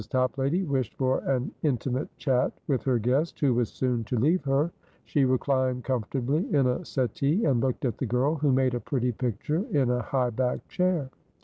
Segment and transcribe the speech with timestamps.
[0.09, 4.71] Toplady wished for an intimate chat with her guest, who was soon to leave her;
[5.05, 9.11] she reclined comfortably in a settee, and looked at the girl, who made a pretty
[9.11, 11.11] picture in a high backed chair.